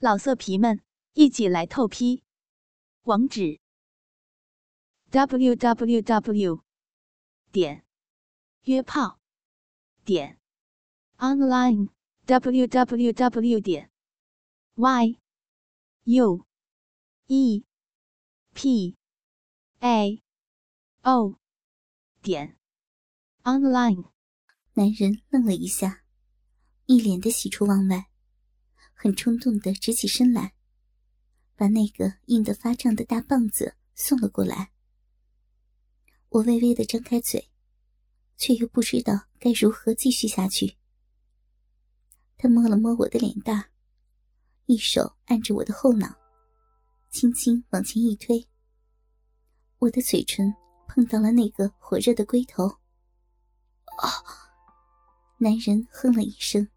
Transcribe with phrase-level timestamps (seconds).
[0.00, 0.80] 老色皮们，
[1.14, 2.22] 一起来透批！
[3.02, 3.58] 网址
[5.10, 6.62] ：w w w
[7.50, 7.84] 点
[8.62, 9.18] 约炮
[10.04, 10.38] 点
[11.16, 11.88] online
[12.26, 13.90] w w w 点
[14.76, 15.18] y
[16.04, 16.46] u
[17.26, 17.64] e
[18.54, 18.96] p
[19.80, 20.22] a
[21.02, 21.40] o
[22.22, 22.56] 点
[23.42, 24.12] online。
[24.74, 26.04] 男人愣了一下，
[26.86, 28.08] 一脸的喜出望外。
[29.00, 30.54] 很冲动的直起身来，
[31.54, 34.72] 把那个硬得发胀的大棒子送了过来。
[36.30, 37.48] 我微微的张开嘴，
[38.36, 40.76] 却又不知道该如何继续下去。
[42.36, 43.70] 他摸了摸我的脸蛋，
[44.66, 46.16] 一手按着我的后脑，
[47.08, 48.48] 轻轻往前一推。
[49.78, 50.52] 我的嘴唇
[50.88, 52.66] 碰到了那个火热的龟头。
[53.98, 54.10] 啊！
[55.38, 56.68] 男人哼了一声，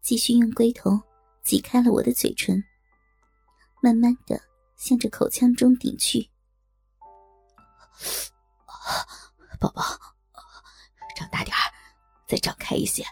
[0.00, 1.07] 继续用龟头。
[1.48, 2.62] 挤开了我的嘴唇，
[3.80, 4.38] 慢慢的
[4.76, 6.28] 向着口腔中顶去。
[9.58, 9.82] 宝宝，
[11.16, 11.56] 长大点
[12.26, 13.02] 再张开一些，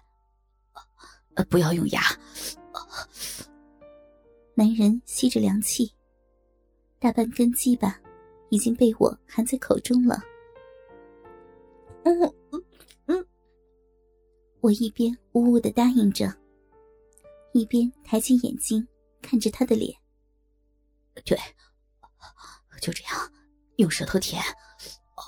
[1.49, 2.03] 不要用牙。
[4.55, 5.91] 男人吸着凉气，
[6.99, 7.99] 大半根鸡巴
[8.51, 10.23] 已经被我含在口中了。
[12.05, 12.35] 嗯
[13.07, 13.27] 嗯，
[14.61, 16.31] 我一边呜呜的答应着。
[17.57, 18.87] 一边抬起眼睛
[19.23, 19.97] 看着他的脸，
[21.25, 21.39] 对，
[22.81, 23.33] 就这样，
[23.77, 24.43] 用舌头舔，
[25.15, 25.23] 哦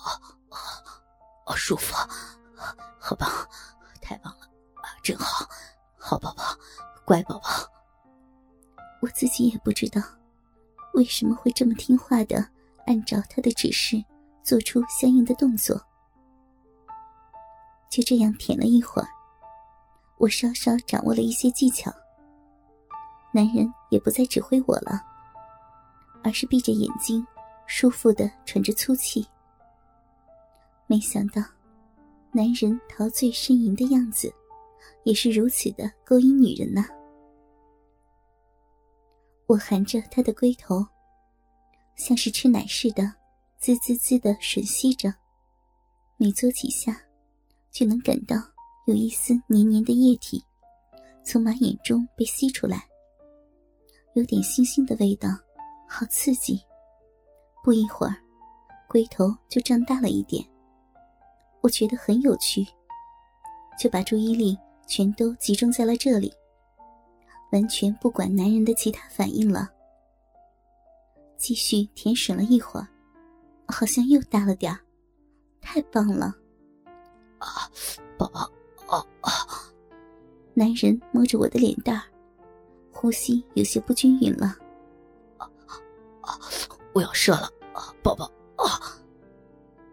[1.47, 1.95] 哦，舒服，
[3.01, 3.29] 好棒，
[4.03, 4.47] 太棒了，
[5.03, 5.48] 真好，
[5.97, 6.45] 好宝宝，
[7.07, 7.48] 乖宝宝。
[9.01, 10.03] 我自己也不知道
[10.95, 12.37] 为什么会这么听话的，
[12.87, 14.05] 按照他的指示
[14.45, 15.81] 做出相应的动作。
[17.91, 19.09] 就这样舔了一会儿，
[20.19, 21.91] 我稍稍掌握了一些技巧。
[23.31, 25.01] 男人也不再指挥我了，
[26.23, 27.25] 而是闭着眼睛，
[27.67, 29.27] 舒服的喘着粗气。
[30.87, 31.43] 没想到，
[32.33, 34.33] 男人陶醉呻吟的样子，
[35.05, 36.85] 也是如此的勾引女人呢。
[39.47, 40.85] 我含着他的龟头，
[41.97, 43.13] 像是吃奶似的，
[43.58, 45.14] 滋滋滋的吮吸着，
[46.17, 46.98] 每做几下，
[47.70, 48.36] 就能感到
[48.86, 50.42] 有一丝黏黏的液体，
[51.25, 52.89] 从马眼中被吸出来。
[54.18, 55.29] 有点腥腥的味道，
[55.89, 56.61] 好刺激！
[57.62, 58.17] 不一会儿，
[58.89, 60.45] 龟头就胀大了一点。
[61.61, 62.67] 我觉得很有趣，
[63.78, 64.58] 就把注意力
[64.89, 66.34] 全都集中在了这里，
[67.52, 69.70] 完全不管男人的其他反应了。
[71.36, 72.89] 继续舔吮了一会儿，
[73.68, 74.80] 好像又大了点儿，
[75.61, 76.34] 太棒了！
[77.39, 77.70] 啊，
[78.18, 78.40] 宝宝，
[78.89, 79.30] 啊啊！
[80.55, 82.02] 男人摸着我的脸蛋儿。
[83.01, 84.57] 呼吸有些不均匀了，
[85.36, 85.48] 啊
[86.20, 86.36] 啊！
[86.92, 88.25] 我要射了啊，宝宝
[88.57, 88.98] 啊！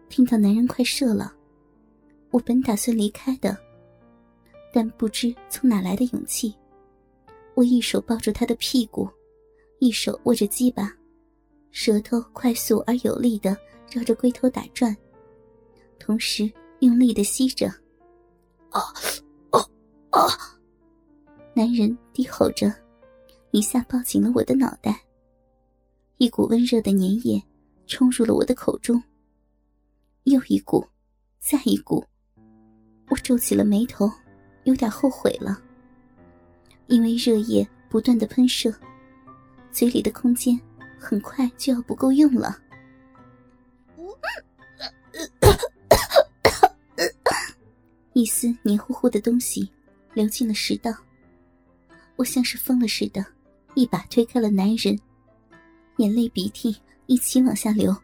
[0.08, 1.32] 听到男人快射了，
[2.32, 3.56] 我本打算离开的，
[4.72, 6.52] 但不知从哪来的勇气，
[7.54, 9.08] 我一手抱住他的屁股，
[9.78, 10.92] 一手握着鸡巴，
[11.70, 13.56] 舌头快速而有力的
[13.88, 14.94] 绕着龟头打转，
[16.00, 16.50] 同时
[16.80, 17.68] 用力的吸着，
[18.70, 18.82] 啊
[19.50, 19.60] 啊
[20.10, 20.58] 啊！
[21.54, 22.74] 男人低吼着。
[23.52, 25.00] 一下抱紧了我的脑袋，
[26.18, 27.42] 一股温热的粘液
[27.86, 29.02] 冲入了我的口中。
[30.24, 30.86] 又一股，
[31.38, 32.04] 再一股，
[33.08, 34.10] 我皱起了眉头，
[34.64, 35.62] 有点后悔了。
[36.88, 38.74] 因为热液不断的喷射，
[39.70, 40.60] 嘴里的空间
[40.98, 42.58] 很快就要不够用了。
[48.12, 49.70] 一丝黏糊糊的东西
[50.14, 50.92] 流进了食道，
[52.16, 53.24] 我像是疯了似的。
[53.76, 54.98] 一把推开了男人，
[55.98, 57.94] 眼泪鼻涕一起往下流。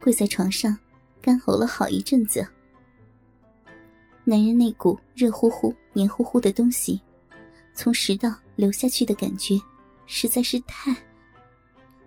[0.00, 0.76] 跪在床上，
[1.22, 2.44] 干呕了好一阵子。
[4.24, 7.00] 男人那股热乎乎、黏糊糊的东西，
[7.72, 9.56] 从食道流下去的感觉，
[10.06, 10.92] 实在是太……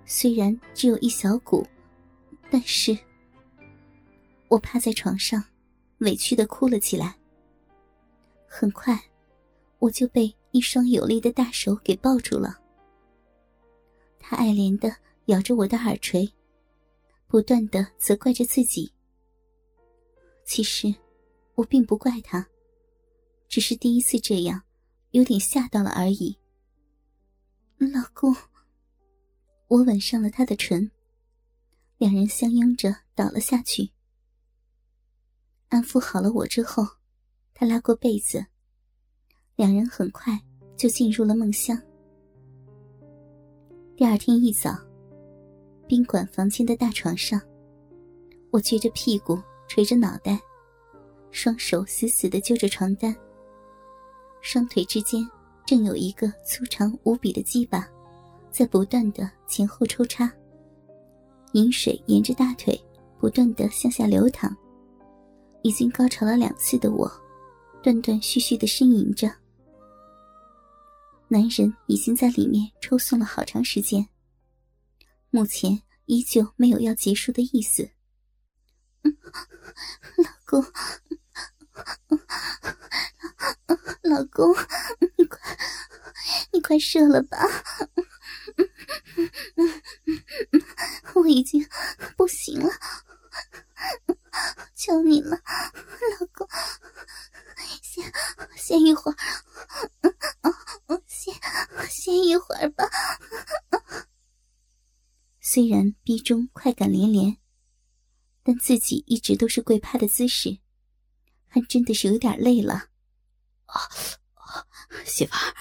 [0.05, 1.65] 虽然只有一小股，
[2.49, 2.97] 但是……
[4.49, 5.41] 我趴在床上，
[5.99, 7.15] 委屈的哭了起来。
[8.45, 9.01] 很快，
[9.79, 10.35] 我就被。
[10.51, 12.59] 一双有力的大手给抱住了，
[14.19, 14.94] 他爱怜的
[15.25, 16.30] 咬着我的耳垂，
[17.27, 18.92] 不断的责怪着自己。
[20.44, 20.94] 其实，
[21.56, 22.45] 我并不怪他，
[23.48, 24.62] 只是第一次这样，
[25.12, 26.38] 有点吓到了而已。
[27.77, 28.36] 老公，
[29.68, 30.92] 我吻上了他的唇，
[31.98, 33.92] 两人相拥着倒了下去。
[35.69, 36.86] 安抚好了我之后，
[37.53, 38.48] 他拉过被子。
[39.56, 40.39] 两人很快
[40.75, 41.80] 就进入了梦乡。
[43.95, 44.75] 第二天一早，
[45.88, 47.39] 宾馆房间的大床上，
[48.50, 50.39] 我撅着屁股，垂着脑袋，
[51.30, 53.15] 双手死死的揪着床单。
[54.42, 55.24] 双腿之间
[55.65, 57.88] 正有一个粗长无比的鸡巴，
[58.50, 60.31] 在不断的前后抽插。
[61.53, 62.80] 饮水沿着大腿
[63.19, 64.56] 不断的向下流淌。
[65.63, 67.12] 已经高潮了两次的我，
[67.83, 69.31] 断断续续的呻吟着。
[71.31, 74.09] 男人已经在里面抽送了好长时间，
[75.29, 77.89] 目前依旧没有要结束的意思。
[79.01, 79.09] 老
[80.45, 80.61] 公，
[84.03, 84.53] 老公，
[85.17, 85.39] 你快，
[86.51, 87.37] 你快射了吧！
[91.13, 91.65] 我已经
[92.17, 92.69] 不行了，
[94.75, 95.39] 求你了，
[96.19, 96.45] 老公，
[97.81, 98.03] 先
[98.57, 99.15] 先一会儿。
[102.11, 102.83] 歇一会儿吧。
[105.39, 107.37] 虽然逼中快感连连，
[108.43, 110.59] 但自己一直都是跪趴的姿势，
[111.47, 112.89] 还真的是有点累了。
[113.65, 113.89] 啊，
[115.05, 115.55] 媳妇儿，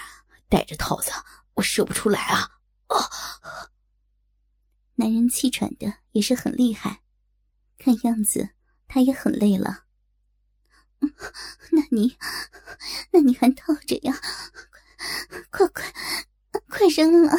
[0.48, 1.12] 带着套子，
[1.54, 2.60] 我射不出来啊！
[2.88, 3.70] 啊，
[4.96, 7.02] 男人气喘的也是很厉害，
[7.78, 8.50] 看样子
[8.88, 9.84] 他也很累了。
[11.70, 12.18] 那你，
[13.12, 14.20] 那你还套着呀？
[15.50, 15.66] 快！
[15.68, 15.84] 快
[16.96, 17.32] 扔了！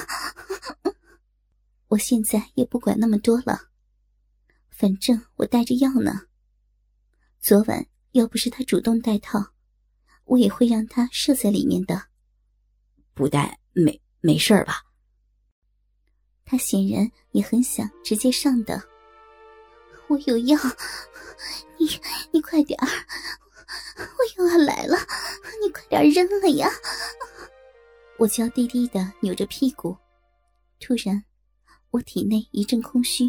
[1.87, 3.69] 我现在也不管那么多了，
[4.69, 6.21] 反正我带着药呢。
[7.39, 9.53] 昨晚要不是他主动带套，
[10.25, 12.07] 我也会让他射在里面的。
[13.13, 14.83] 不带没没事吧？
[16.45, 18.81] 他显然也很想直接上的。
[20.07, 20.57] 我有药，
[21.77, 21.87] 你
[22.31, 22.87] 你快点儿，
[23.97, 24.97] 我又要来了，
[25.61, 26.69] 你快点扔了呀！
[28.21, 29.97] 我娇滴滴的扭着屁股，
[30.79, 31.23] 突然，
[31.89, 33.27] 我体内一阵空虚。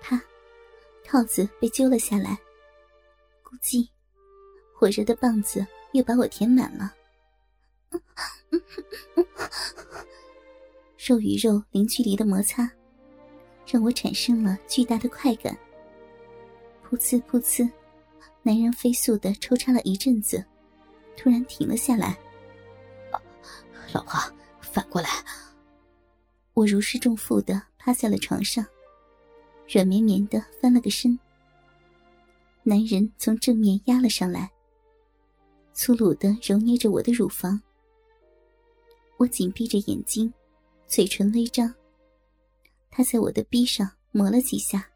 [0.00, 0.20] 啪，
[1.04, 2.36] 套子被揪了下来。
[3.44, 3.88] 估计，
[4.74, 6.92] 火热的棒子又把我填满了。
[10.98, 12.68] 肉与肉零距离的摩擦，
[13.64, 15.56] 让我产生了巨大的快感。
[16.88, 17.70] 噗呲噗呲，
[18.42, 20.44] 男人飞速的抽插了一阵子，
[21.16, 22.18] 突然停了下来。
[23.92, 24.20] 老婆，
[24.60, 25.08] 反过来。
[26.54, 28.64] 我如释重负的趴在了床上，
[29.68, 31.18] 软绵绵的翻了个身。
[32.62, 34.50] 男人从正面压了上来，
[35.72, 37.60] 粗鲁的揉捏着我的乳房。
[39.16, 40.32] 我紧闭着眼睛，
[40.86, 41.72] 嘴唇微张。
[42.90, 44.86] 他在我的臂上磨了几下，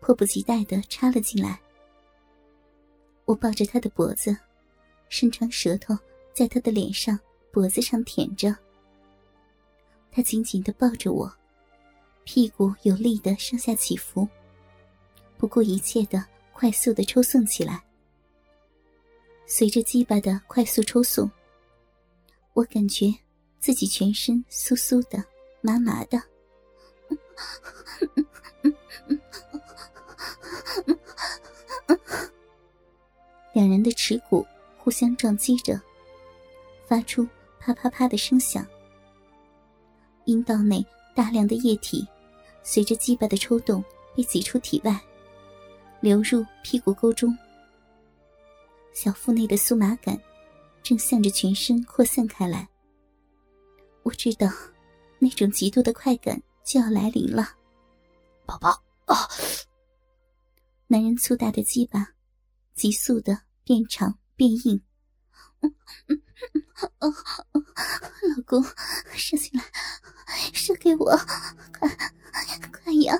[0.00, 1.58] 迫不及待的插了进来。
[3.24, 4.36] 我抱着他的脖子，
[5.08, 5.96] 伸长舌头
[6.32, 7.18] 在他的脸上。
[7.56, 8.54] 脖子上舔着，
[10.12, 11.34] 他紧紧的抱着我，
[12.22, 14.28] 屁股有力的上下起伏，
[15.38, 16.22] 不顾一切的
[16.52, 17.82] 快速的抽送起来。
[19.46, 21.30] 随着鸡巴的快速抽送，
[22.52, 23.10] 我感觉
[23.58, 25.24] 自己全身酥酥的、
[25.62, 26.22] 麻麻的。
[33.54, 35.80] 两人的耻骨互相撞击着，
[36.86, 37.26] 发出。
[37.66, 38.64] 啪啪啪的声响，
[40.24, 40.86] 阴道内
[41.16, 42.06] 大量的液体
[42.62, 43.82] 随着鸡巴的抽动
[44.14, 45.00] 被挤出体外，
[46.00, 47.36] 流入屁股沟中。
[48.92, 50.16] 小腹内的酥麻感
[50.80, 52.68] 正向着全身扩散开来。
[54.04, 54.48] 我知道，
[55.18, 57.48] 那种极度的快感就要来临了。
[58.46, 59.26] 宝宝啊！
[60.86, 62.10] 男人粗大的鸡巴
[62.76, 64.80] 急速的变长变硬。
[66.98, 68.62] 老公，
[69.12, 69.64] 射进来，
[70.52, 71.16] 射给我，
[71.78, 71.88] 快，
[72.82, 73.18] 快呀！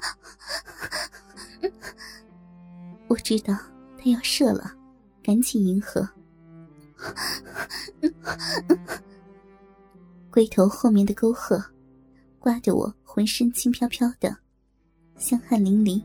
[3.08, 3.54] 我知道
[3.98, 4.74] 他要射了，
[5.22, 6.08] 赶紧迎合。
[10.30, 11.64] 龟头后面的沟壑，
[12.38, 14.36] 刮得我浑身轻飘飘的，
[15.16, 16.02] 香汗淋漓，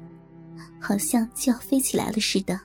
[0.80, 2.60] 好像就要飞起来了似的。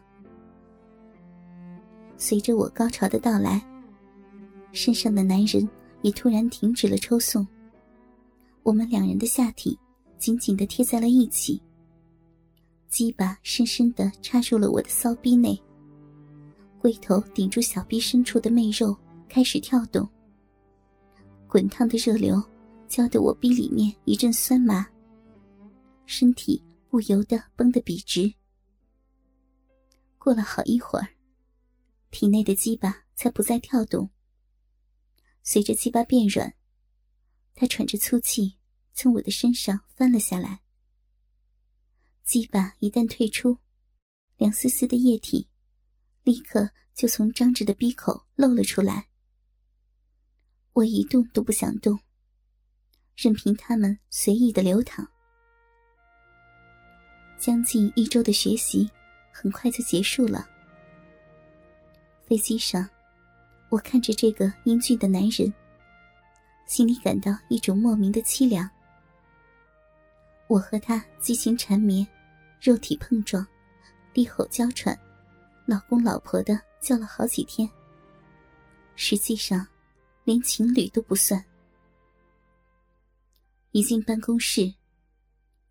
[2.18, 3.64] 随着我高潮的到来。
[4.73, 5.68] 身上的男人
[6.02, 7.46] 也突然停止了抽送，
[8.62, 9.78] 我们两人的下体
[10.18, 11.61] 紧紧的贴在了一起，
[12.88, 15.58] 鸡巴深深的插入了我的骚逼内，
[16.78, 18.94] 龟头顶住小臂深处的媚肉
[19.28, 20.06] 开始跳动，
[21.49, 22.42] 滚烫的热流
[22.87, 24.87] 浇得我逼里面一阵酸麻，
[26.04, 28.30] 身体不由得绷得笔直。
[30.18, 31.08] 过了好一会儿，
[32.16, 34.08] 体内的鸡巴才不再跳动。
[35.42, 36.54] 随着鸡巴变软，
[37.52, 38.56] 他喘着粗气，
[38.94, 40.62] 从我的身上翻了下来。
[42.25, 43.58] 鸡巴一旦退出，
[44.38, 45.50] 凉丝丝的液体
[46.23, 49.11] 立刻就从张着的鼻口漏了出来。
[50.73, 52.00] 我一动都不想动，
[53.14, 55.06] 任凭他们随意的流淌。
[57.38, 58.90] 将近一周的学习
[59.30, 60.55] 很快就结束了。
[62.26, 62.88] 飞机上，
[63.68, 65.52] 我看着这个英俊的男人，
[66.66, 68.68] 心里感到一种莫名的凄凉。
[70.49, 72.04] 我和他激情缠绵，
[72.61, 73.47] 肉体碰撞，
[74.12, 74.99] 低吼娇喘，
[75.66, 77.68] 老公老婆的叫了好几天。
[78.97, 79.64] 实际上，
[80.25, 81.45] 连情侣都不算。
[83.71, 84.75] 一进办公室。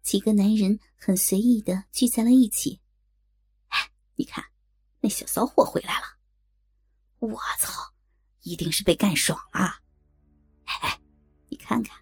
[0.02, 2.80] 几个男人很随意的聚在了一起。
[3.70, 4.46] 哎，你看，
[5.02, 6.15] 那小骚货回来了！
[7.26, 7.94] 我操，
[8.44, 9.80] 一定是被干爽了！
[10.66, 11.00] 哎，
[11.50, 11.98] 你看看，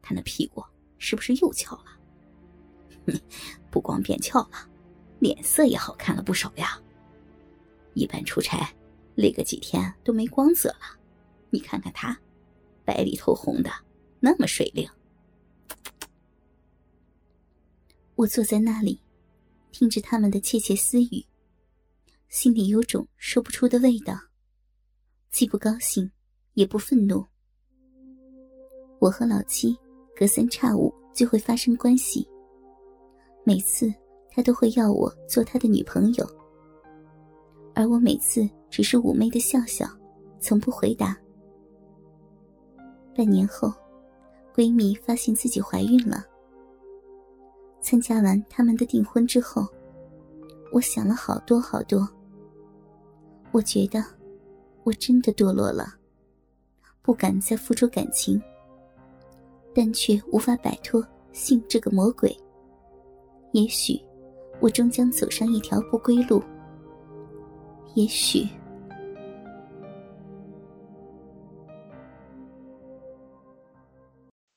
[0.00, 0.64] 他那屁股
[0.98, 1.84] 是不是又翘了？
[3.70, 4.70] 不光变翘了，
[5.20, 6.80] 脸色也好看了不少呀。
[7.94, 8.68] 一般出差
[9.14, 10.98] 累个几天都没光泽了，
[11.50, 12.18] 你看看他，
[12.84, 13.70] 白里透红的，
[14.20, 14.88] 那么水灵。
[18.16, 19.00] 我坐在那里，
[19.72, 21.26] 听着他们的窃窃私语，
[22.28, 24.18] 心里有种说不出的味道，
[25.34, 26.08] 既不高兴，
[26.52, 27.20] 也不愤怒。
[29.00, 29.76] 我和老七
[30.16, 32.24] 隔三差五就会发生关系，
[33.42, 33.92] 每次
[34.30, 36.24] 他都会要我做他的女朋友，
[37.74, 39.84] 而我每次只是妩媚的笑笑，
[40.38, 41.18] 从不回答。
[43.12, 43.72] 半年后，
[44.54, 46.24] 闺蜜发现自己怀孕了。
[47.80, 49.66] 参加完他们的订婚之后，
[50.70, 52.08] 我想了好多好多。
[53.50, 54.00] 我觉得
[54.84, 55.98] 我真的堕落了，
[57.00, 58.40] 不敢再付出感情，
[59.74, 62.36] 但却无法摆脱性这个魔鬼。
[63.52, 64.00] 也许
[64.60, 66.42] 我终将走上一条不归路。
[67.94, 68.46] 也许，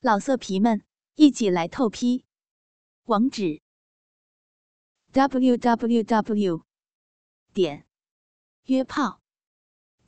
[0.00, 0.82] 老色皮们
[1.14, 2.24] 一起来透批。
[3.04, 3.62] 网址
[5.12, 6.62] ：w w w
[7.54, 7.86] 点
[8.64, 9.17] 约炮